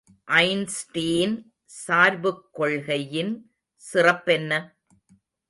Einstein 0.27 1.35
சார்புக் 1.75 2.43
கொள்கையின் 2.51 3.33
சிறப்பென்ன? 3.83 4.51